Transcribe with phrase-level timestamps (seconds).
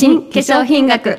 [0.00, 1.18] 新化粧品学。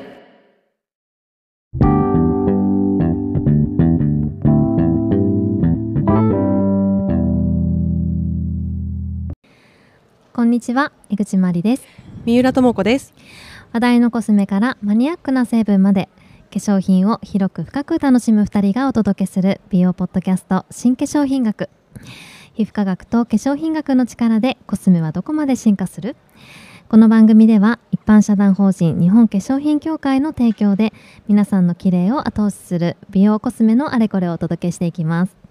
[10.32, 11.86] こんにちは江口まりです。
[12.24, 13.14] 三浦智子です。
[13.72, 16.08] 話題のコスメからマニアックな成分まで
[16.52, 21.70] 化粧品を広く深く楽しむ2人がお届けする美容ポッドキャスト新化粧品学。
[22.54, 26.16] 皮膚科学と化粧品学の力でコスメはどこまで進化する？
[26.92, 30.92] この番組では一般社団法人日本化粧品協会の提供で
[31.26, 35.41] 皆さんの綺麗を後押しする美容コスメのあれこれをお届けしていきます。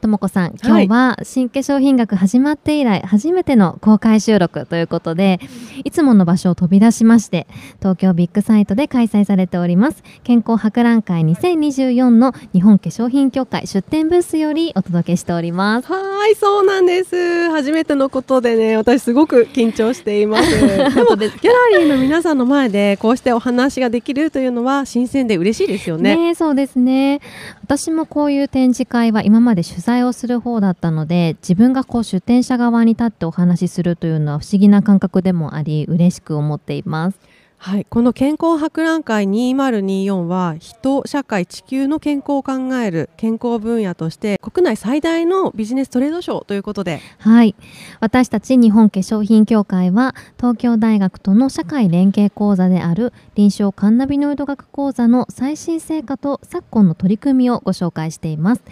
[0.00, 5.40] ともこさん今日は新化粧品学始まって以来初めての公開収録ということで
[5.84, 7.46] いつもの場所を飛び出しまして
[7.78, 15.92] 東京ビッグサイトで開催されております健康博覧会2024の日本化粧品協会出展ブースよりお届けしております。
[15.92, 17.50] はいそうなんです。
[17.50, 20.50] 初めてのことでね私すごく緊張しています。
[20.60, 26.16] でもギャラリーの皆さんの前でこうしてお話ができるというのは新鮮で嬉しいですよね。
[26.16, 27.20] ねそうですね。
[27.62, 37.18] 私もこういう展示会は今まで取材をする方だったので自分がこう出展者側に立ってお話しするというのは不思議な感覚でもあり嬉しく思っています。
[37.58, 47.00] はい、この健康博覧会2024は人、社会、地球の健康を考える健康分野として国内最大のビジネストレードショーということで。
[47.18, 47.54] はい。
[48.00, 58.62] 私たち日本化粧品協会は東京大学との社会連携講座である臨床カンナビノイド学講座の最新成果と昨今の取り組みをご紹介しています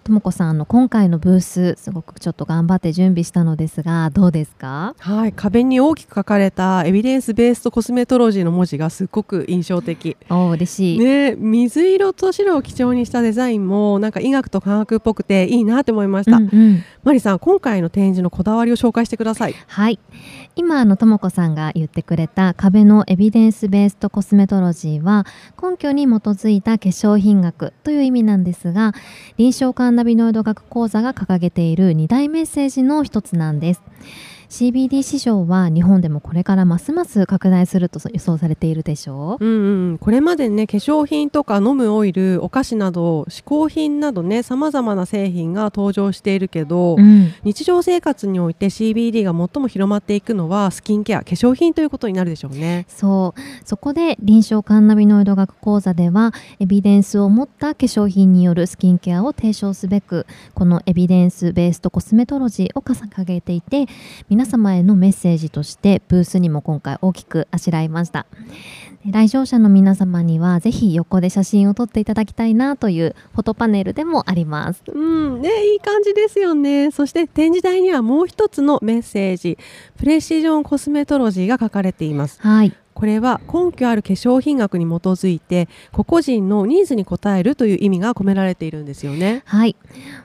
[0.00, 4.94] ともこさんあの今回のブースすごくちょっと頑張って準備したのですがどうですか？
[4.98, 10.16] はい壁に大きく書かれたエビデンスベーストコスメトロジーの文字がすごく印象的。
[10.28, 10.98] お嬉しい。
[10.98, 19.54] ね水色と白を基調にしたデザインもなんか医学と科学っぽくていいなって思いました、うんうん、マリさん今回の展示のこだわりを紹介してください。
[19.66, 19.98] はい。
[20.56, 25.24] 今あのともこさんが言ってくれた壁のエビデンスベーストコスメトロジーは
[25.62, 28.92] 根拠に基づいた化粧品学という意味なんですが
[29.36, 33.82] 臨床カナビノイド学講座が掲げている2大メッセージの一つなんです。
[34.50, 52.86] CBD 市場は日本でもこれからますます拡大すると予想されているでしょう、うんうん、これまでね化粧品とか飲むオイルお菓子など嗜好品などねさまざまな製品が登場しているけど、うん、日常生活において CBD が最も広まっていくのはスキンケア化粧品ということになるでしょうね。
[52.88, 53.40] そう。
[53.64, 63.86] そこで臨床カンナビノイド学講座ではエビデンスを持った化粧品によるスキンケアを提唱すべくこのエビデンスベーストコスメトロジーを掲げていて
[64.28, 68.24] 皆皆様へのメッセージとしてブースにも今回大きくあしらいました。
[69.06, 74.82] 来場者の皆様にはぜひ横で写真を撮っていただきたいなというフォトパネルでもあります。
[74.86, 76.90] うんねいい感じですよね。
[76.90, 79.56] そして展示台にはもう一つのメッセージ。
[79.96, 82.40] プレシジョンコスメトロジーが書かれています。
[82.42, 82.74] はい。
[83.00, 89.42] これは根拠ある化粧品学に基づいて個々人のニーズに応えるという意味が込められているんですよね。
[89.46, 89.74] はい。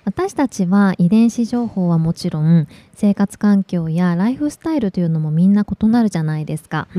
[0.04, 6.90] 私たちは遺伝子情報はもちろん生活環境やライフスタイルというのもみんな異なるじゃないですか。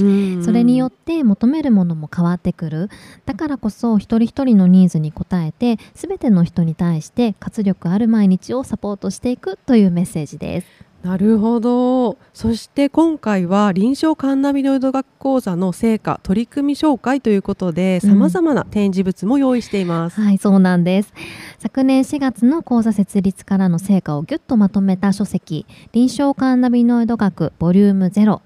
[0.43, 2.89] それによって求めるものも変わってくる。
[3.27, 10.86] だからこそ一人一人のニーズに応えて全ての人に対して活力ある毎日をサポートしていくというメッセージです。
[11.07, 12.19] なるほど。
[12.35, 21.15] そして今回は臨床カンナビノイド学講座の成果取り組み紹介ということでさまざまな展示物も用意しています、うん、はいそうなんです。
[21.61, 28.41] 昨年4月の講座設立からの成果をぎゅっとまとめた書籍臨床カンナビノイド学ボリューム0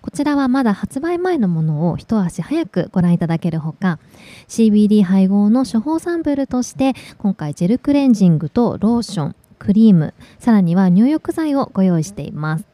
[0.00, 3.98] こちらはまだ発売前のものを一足早くご覧いただけるほか
[4.48, 12.64] CBD 配合の処方サンプルとして今回ジェルクレンジングとローションクリームさらには入浴剤をご用意しています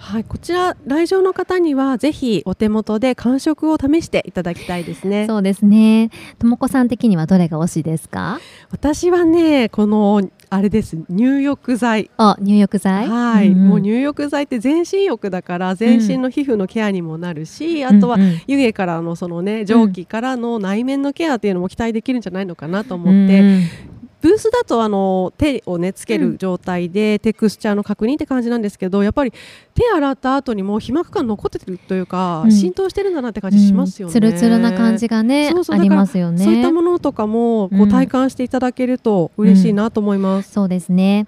[0.00, 5.26] はい、こちら来場の方にはぜひお手元で感触を試していただきたいですね。
[5.26, 6.10] そうですね。
[6.38, 8.38] ともこさん的にはどれが推しですか？
[8.70, 12.12] 私はね、このあれです入浴剤。
[12.16, 13.08] あ、入浴剤？
[13.08, 23.40] はい、うんうん、もう入浴剤って全身浴だから全身の皮膚のケアにもなるし、うん、あとは湯気からのそのね蒸気からの内面のケアっていうのも期待できるんじゃないのかなと思って。
[23.40, 23.62] うん
[24.20, 29.32] ブースだとあの手をねつける状態でテクスチャーの確認って感じなんですけどやっぱり
[29.74, 34.12] 手洗った後にも皮膜感残ってるというか、うん、浸透してるんだなって感じしますよね。
[34.12, 36.44] つるつるな感じがねそうそうありますよね。
[36.44, 40.48] そういったものとかもこう体感していただけると嬉しいなと思います。
[40.48, 41.26] うん、そうですね。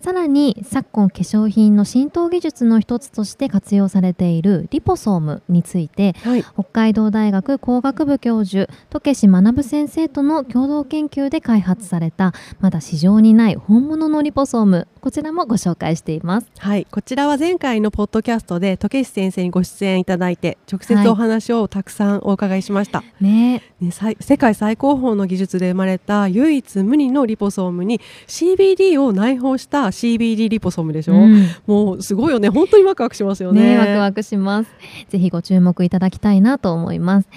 [0.00, 16.46] さらに昨今化粧品の浸透技術の一つとして活用されているリポソームについて、はい、北海道大学工学部教授渡慶学先生との共同研究で開発されたまだ市場にない本物のリポソームこちらもご紹介しています。
[16.58, 34.70] はいこちらは前回のポッドキャストで時石先生にご出演いただいて直接お話をたくさんお伺いしました、はい、ねね世界最高峰の技術で生まれた唯一無二のリポソームに CBD を内包した CBD リポソームでしょ、うん、もうすごいよね本当にワクワクしますよね、ね、ワクワクします。
[35.08, 37.28] ぜひご注目いただきたいなと思います。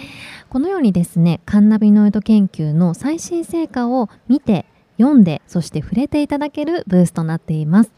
[0.50, 4.65] このようにですねカンナビノイド研究の最新成果を見て
[4.97, 7.91] 読んでそして触れていただけるブースとなっています。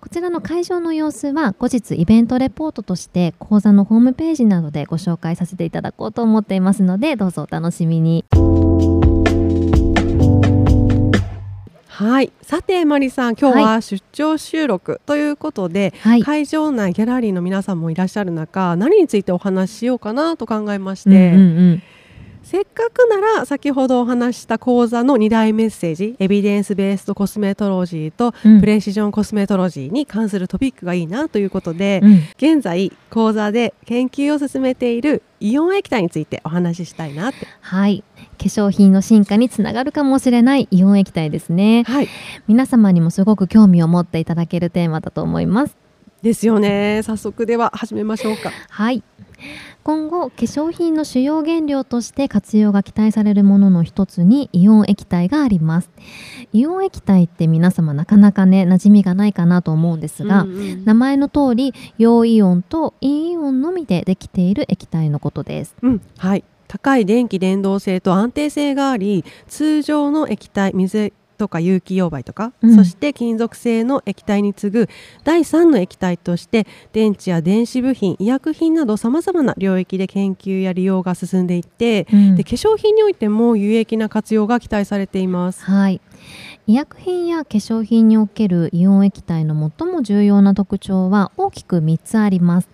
[0.00, 8.24] こちらの会場の様子は後日イベントレポートとして講座のホームページなどでご紹介させていただこうと思っていますのでどうぞお楽しみに。
[11.88, 12.32] はい。
[12.42, 21.82] さてマリさん今日は出張収録ということで、はい、会場内ギャラリーの皆さんもいらっしゃる中何についてお話ししようかなと考えまして、うんうんうん
[22.44, 37.46] せっかくなら先ほどお話した講座の2大メッセージエビデンスベースドコスメトロジーとプレシジョンコスメトロジーに関するトピックがいいなということで、うん、現在講座で研究を進めているイオン液体についてお話ししたいなって。
[37.60, 38.04] はい。
[38.38, 42.08] 化粧品の進化につながるかもしれないイオン液体ですね、はい、
[42.48, 45.76] 皆様にもすごく興味を持っていただけるテーマだと思います
[46.24, 47.02] ですよね。
[47.04, 48.50] 早速では始めましょうか。
[48.70, 49.04] はい。
[49.82, 55.90] 今後化粧品の主要原料として活用が期待されるものの一つにイオン液体があります。
[56.54, 66.44] イオン液体って皆様なかなかね馴染みがないかなと思うんですが、うんうん、名前の通り陽イオンと陰イオンのみでできている液体のことです、うん、はい。
[66.68, 74.88] 高い電気伝導性と安定性があり通常の液体水とか有機溶媒とか、うん、そして金属製の液体に次ぐ
[75.24, 85.64] 第3の液体として電池や電子部品医薬品などさまざまな領域で研究や利用が進んでいって、うん、で化粧品においても有益な活用が期待されています。
[85.64, 86.00] はい。
[86.66, 92.70] 医薬品や化粧品におけるイオン液体の最も重要な特徴は大きく3つあります。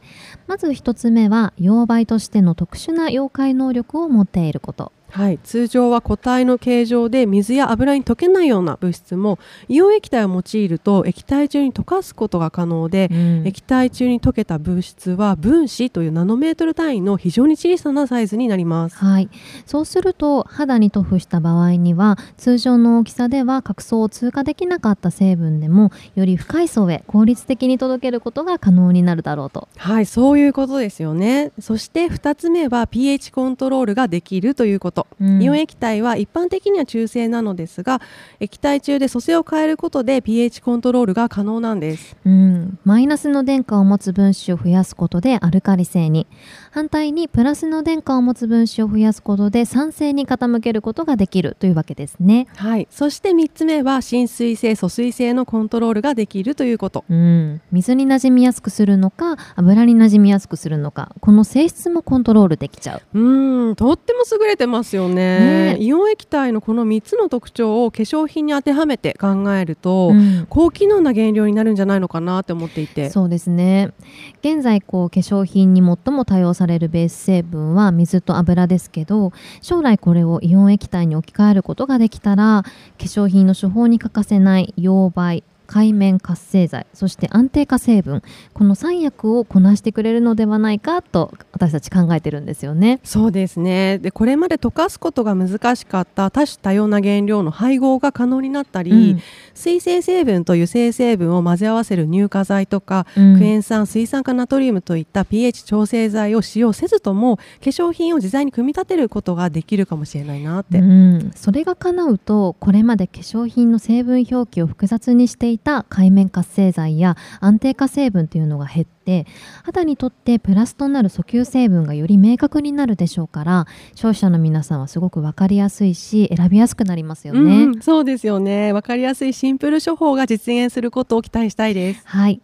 [0.46, 19.28] まず1つ目は溶媒としての特殊な溶解能力を持っていることはい、通常は固体の形状で水や油に溶けないような物質もイオン液体を用いると液体中に溶かすことが可能で、うん、液体中に溶けた物質は分子というナノメートル単位の非常に小さなサイズになります、はい、
[19.66, 29.68] そうすると肌に塗布した場合には通常の大きさでは角層を通過できなかった成分でもより深い層へ効率的に届けることが可能になるだろうと。
[29.76, 30.06] はい。
[30.06, 31.52] そういうことですよね。
[31.60, 38.00] そして2つ目は pH コントロールができるということと、うん、イオン液体は一般的には中性なのですが
[38.41, 46.26] 液体中で組成を変えることで pH コントロールが可能なんです、うん、マイナスの電荷を持つ分子を増やすことでアルカリ性に。
[46.73, 52.46] 反対にプラスの電荷を持つ分子を増やすことで酸性に傾けることができるというわけですね。
[52.56, 52.87] はい。
[52.91, 63.19] そして3つ目は浸水性疎水性のコントロールができるということ、うん、水に馴染みやすくするのか油に馴染みやすくするのかこの性質もコントロールできちゃう。
[63.19, 63.76] うん。
[63.76, 73.10] とっても優れてますよね、ね、イオン液体のこの3つの特徴を化粧品に当てはめて考えると、うん、高機能な原料になるんじゃないのかなって思っていて。
[73.10, 73.92] そうですね
[74.40, 88.22] 現在こう化粧品に最も多用されるベース成分は水と油ですけど将来これをイオン液体に置き換えることができたら化粧品の処方に欠かせない溶媒海面活性剤そして安定化成分
[88.55, 92.99] この3役をこなしてくれるのではないかと私たち考えてるんですよね。
[93.05, 93.99] そうですね。
[93.99, 99.22] でこれまで溶かすことが難しかった多種多様な原料の配合が可能になったり、うん、
[99.55, 119.26] 水性成分と油性成分を混ぜ合わせる乳化剤とか、うん、クエン酸水酸化ナトリウムといった pH 調整剤を使用せずとも化粧品を自在に組み立てることができるかもしれないなって、うん、それが叶うとこれまで化粧品の成分表記を複雑にしていた海面活性剤や安定化成分というのが減って
[119.64, 128.72] 肌にとってプラスとなる訴求成分がより明確になるでしょうから消費者の皆さんはすごく分かりやすいし選びやすくなりますよね、うん、そうですよね。
[128.72, 132.02] 分かりやすいシンプル処方が実現することを期待したいです。
[132.05, 132.40] はい。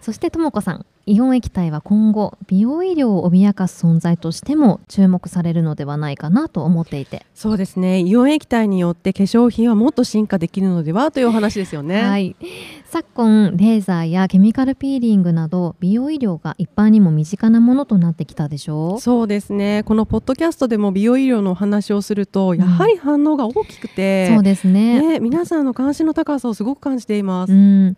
[0.00, 7.26] そしてともこさんイオン液体は今後美容医療を脅かす存在としても注目されるのではないかなと思っていて。
[7.34, 8.00] そうですね。
[8.00, 12.36] イオン液体によって化粧品はもっと進化できるのではというお話ですよね、はい、
[12.84, 19.00] 昨今レーザーやケミカルピーリングなど美容医療が一般にも身近なものとなってきたでしょう。
[19.00, 19.82] そうですね。
[19.84, 27.96] このポッドキャストでも美容医療のお話をするとやはり反応が大きくて、うん、そうですね、ね、皆さんの関心の高さをすごく感じています、うん、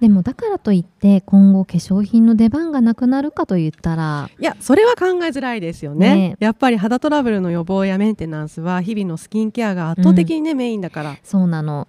[0.00, 4.30] でもだからといって今後化粧品の出番がなくなるかと言ったら。
[4.38, 11.16] いやそれは考えづらいですよね、ね、やっぱり肌トラブルの予防やメンテナンスは日々のスキンケアが圧倒的にね、うん、メインだから。
[11.24, 11.88] そうなの。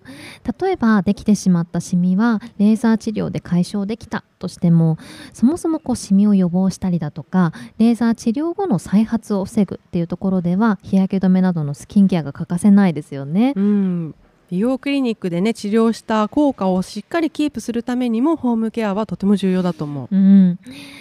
[0.59, 4.97] 例えばできてしまったシミはレーザー治療で解消できたとしても
[5.31, 13.53] そもそもこうシミを予防したりだとかレーザー治療後の再発を防ぐっていうところでは日焼け止めなどのスキンケアが欠かせないですよね。
[13.55, 14.15] うん
[14.53, 20.59] 美容クリニックでね治療した効果をしっかりキープするためにもホームケアはとても重要だと思う、うん、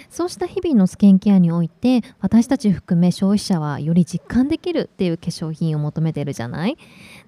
[0.09, 6.79] そうした日々のスキンケアにおいて私たち含め消費者はより実感できるっていう化粧品を求めてるじゃない？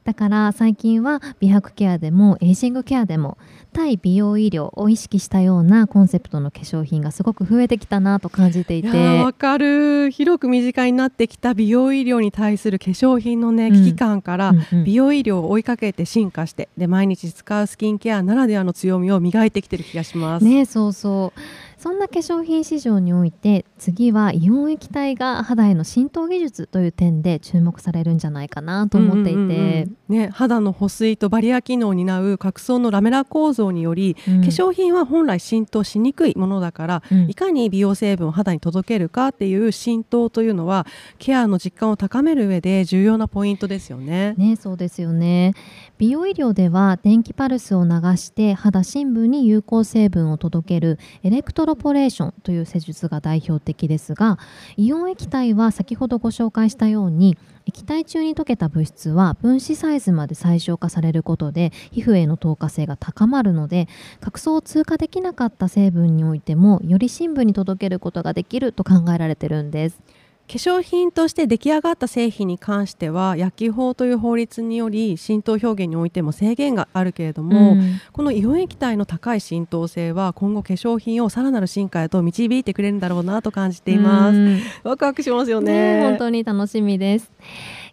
[0.04, 3.38] だから最近は美白ケアでもエイジングケアでも
[3.74, 8.90] 対美容医療を意識したようなコンセプトの化粧品がすごく増えてきたなと感じていて。
[9.20, 10.10] わかる。
[10.12, 14.54] 広く身近になってきた美容医療に対する化粧品のね、危機感から
[14.86, 20.46] 美容医療を追いかけて進化してで毎日使うスキンケアならではの強みを磨いてきてる気がします。
[20.46, 21.40] ねそうそう。
[21.86, 40.88] そんな化粧品市場において次はイオン液体が肌への浸透技術という点で注目されるんじゃないかなと思っていて、うんうんうんね、肌の保水とバリア機能を担う角層のラメラ構造により、うん、化粧品は本来浸透しにくいものだから、うん、いかに美容成分を肌に届けるかっていう浸透というのは
[41.20, 44.34] ケアの実感を高める上で重要なポイントですよね。
[44.40, 45.54] ねそうですよね。
[46.00, 54.40] 美容医療では電気パルスを流して肌深部に有効成分を届けるエレクトロポレーションという施術が代表的ですが
[54.78, 63.88] イオン液体は先ほどご紹介したように液体中に溶けた物質は分子サイズまで最小化されることで皮膚への透過性が高まるので
[64.22, 70.02] 角層を通過できなかった成分においてもより深部に届けることができると考えられてるんです。
[70.48, 87.32] 化粧品として出来上がった製品に関しては薬機法という法律により浸透表現においても制限があるけれども、うん、このイオン液体の高い浸透性は今後化粧品をさらなる進化へと導いてくれるんだろうなと感じています、うん、ワクワクしますよね、ね、本当に楽しみです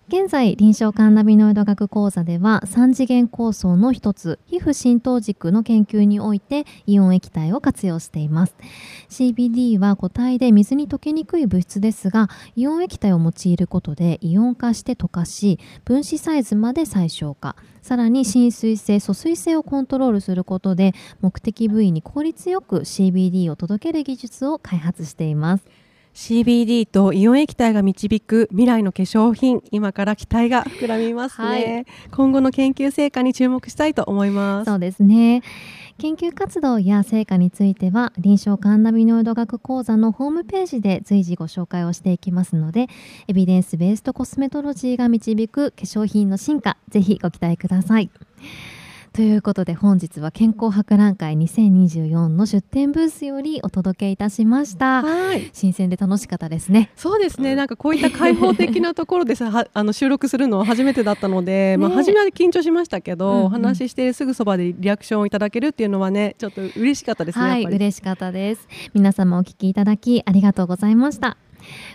[0.09, 8.55] 現在臨床カンナビノイド学講座では3次元構想の一つ皮膚浸透軸の研究においてイオン液体を活用しています。
[9.09, 17.57] CBD は固体で水に溶けにくい物質ですがイオン液体を用いることでイオン化して溶かし分子サイズまで最小化。
[17.81, 25.65] さらに浸水性疎水性をコントロールすることで目的部位に効率よく CBD を届ける技術を開発しています。
[26.15, 29.63] CBD とイオン液体が導く未来の化粧品。
[29.71, 34.71] 今から期待が膨らみますね、はい、今後の研究成果に注目したいと思います。
[34.71, 35.43] そうですね。
[35.99, 42.89] 研究活動や成果については臨床カンナビノイド学講座のホームページで随時ご紹介をしていきますので
[43.29, 48.11] エビデンスベーストコスメトロジーが導く化粧品の進化ぜひご期待ください
[49.13, 55.03] ということで本日は健康博覧会2024の出展ブースよりお届けいたしました。
[55.03, 55.51] はい。
[55.53, 56.91] 新鮮で楽しかったですね。
[56.97, 57.55] そうですね。
[57.55, 68.67] なんかこういった開放的なところでさ あの収録するのは初めてだったので、ね、まあ初めは緊張しましたけど、うんうん、お話ししてすぐそばでリアクションをいただけるっていうのはねちょっと嬉しかったですねはい嬉しかったです。
[68.95, 71.37] 皆様お聞きいただきありがとうございました。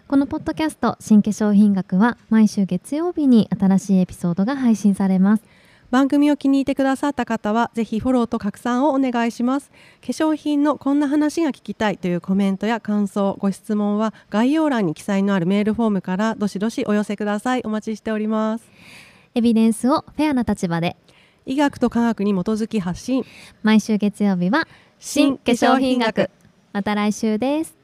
[0.07, 5.43] このポッドキャスト新化粧品学は毎週月曜日に新しいエピソードが配信されます
[5.89, 9.72] 番組を気に入ってくださった方はぜひフォローと拡散をお願いします。
[10.01, 17.62] 化粧品のこんな話が聞きたいというコメントや感想ご質問は概要欄に記載のあるメールフォームからどしどしお寄せください。
[17.63, 18.65] お待ちしております。
[19.36, 20.98] エビデンスをフェアな立場で。
[21.46, 23.24] 医学と科学に基づき発信。
[23.63, 24.67] 毎週月曜日は
[25.00, 26.29] 新化粧品学。
[26.74, 27.76] また来週です